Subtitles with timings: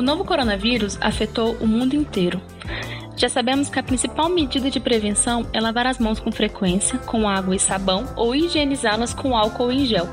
[0.00, 2.40] O novo coronavírus afetou o mundo inteiro.
[3.20, 7.28] Já sabemos que a principal medida de prevenção é lavar as mãos com frequência, com
[7.28, 10.08] água e sabão, ou higienizá-las com álcool em gel.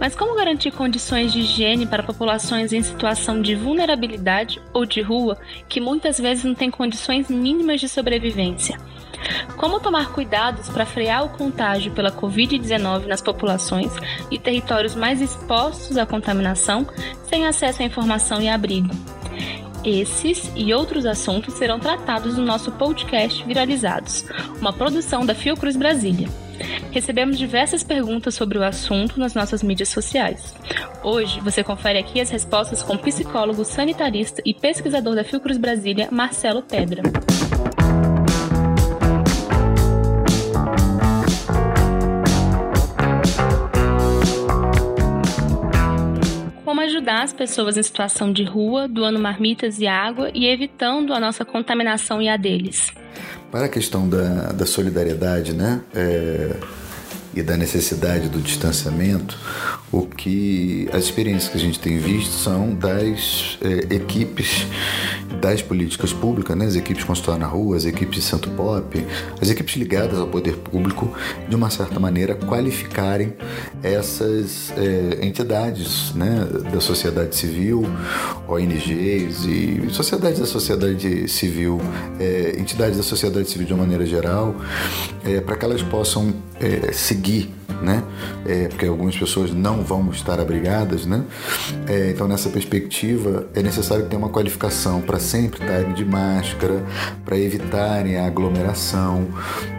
[0.00, 5.38] Mas como garantir condições de higiene para populações em situação de vulnerabilidade ou de rua
[5.68, 8.76] que muitas vezes não têm condições mínimas de sobrevivência?
[9.56, 13.92] Como tomar cuidados para frear o contágio pela Covid-19 nas populações
[14.32, 16.88] e territórios mais expostos à contaminação,
[17.28, 19.21] sem acesso à informação e abrigo?
[19.84, 24.24] Esses e outros assuntos serão tratados no nosso podcast Viralizados,
[24.60, 26.28] uma produção da Fiocruz Brasília.
[26.92, 30.54] Recebemos diversas perguntas sobre o assunto nas nossas mídias sociais.
[31.02, 36.08] Hoje você confere aqui as respostas com o psicólogo sanitarista e pesquisador da Fiocruz Brasília,
[36.12, 37.02] Marcelo Pedra.
[47.02, 51.44] Ajudar as pessoas em situação de rua, doando marmitas e água e evitando a nossa
[51.44, 52.92] contaminação e a deles.
[53.50, 55.82] Para a questão da, da solidariedade, né?
[55.94, 56.56] É
[57.34, 59.38] e da necessidade do distanciamento,
[59.90, 64.66] o que as experiências que a gente tem visto são das é, equipes
[65.42, 66.66] das políticas públicas, né?
[66.66, 69.06] as equipes consultórias na rua, as equipes de Santo Pop,
[69.40, 71.12] as equipes ligadas ao poder público,
[71.48, 73.34] de uma certa maneira qualificarem
[73.82, 76.46] essas é, entidades né?
[76.72, 77.84] da sociedade civil,
[78.48, 81.80] ONGs e sociedades da sociedade civil,
[82.20, 84.54] é, entidades da sociedade civil de uma maneira geral,
[85.24, 86.32] é, para que elas possam
[86.62, 88.02] é, seguir né?
[88.46, 91.24] É, porque algumas pessoas não vão estar abrigadas, né?
[91.88, 96.82] É, então, nessa perspectiva, é necessário ter uma qualificação para sempre estarem de máscara,
[97.24, 99.26] para evitarem a aglomeração,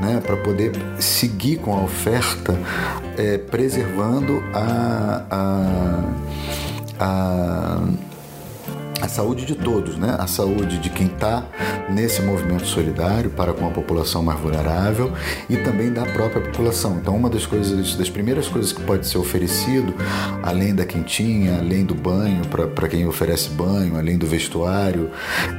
[0.00, 0.20] né?
[0.24, 2.58] Para poder seguir com a oferta,
[3.16, 6.04] é, preservando a, a,
[6.98, 8.09] a a
[9.10, 10.16] saúde de todos, né?
[10.18, 11.44] A saúde de quem está
[11.90, 15.12] nesse movimento solidário para com a população mais vulnerável
[15.48, 16.98] e também da própria população.
[17.00, 19.94] Então, uma das coisas, das primeiras coisas que pode ser oferecido,
[20.42, 25.10] além da quentinha, além do banho para quem oferece banho, além do vestuário,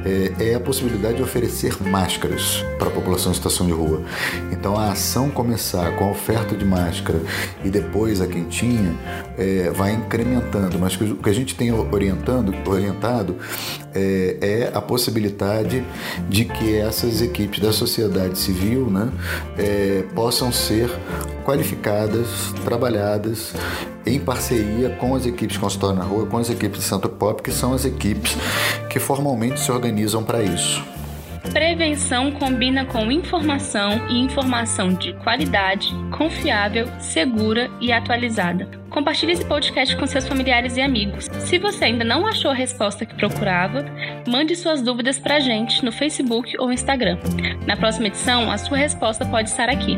[0.04, 4.02] é, é, a possibilidade de oferecer máscaras para a população em situação de rua.
[4.50, 7.20] Então, a ação começar com a oferta de máscara
[7.62, 8.94] e depois a quentinha
[9.36, 10.78] é, vai incrementando.
[10.78, 13.36] Mas o que a gente tem orientando, orientado
[13.94, 15.84] é, é, a possibilidade
[16.28, 19.10] de que essas equipes da sociedade civil né,
[19.58, 20.90] é, possam ser
[21.44, 22.28] qualificadas,
[22.64, 23.54] trabalhadas
[24.06, 27.50] em parceria com as equipes consultório na rua, com as equipes de Santo Pop, que
[27.50, 28.36] são as equipes
[28.88, 30.82] que formalmente se organizam para isso.
[31.52, 38.81] Prevenção combina com informação e informação de qualidade, confiável, segura e atualizada.
[38.92, 41.24] Compartilhe esse podcast com seus familiares e amigos.
[41.40, 43.84] Se você ainda não achou a resposta que procurava,
[44.28, 47.18] mande suas dúvidas para a gente no Facebook ou Instagram.
[47.66, 49.96] Na próxima edição, a sua resposta pode estar aqui.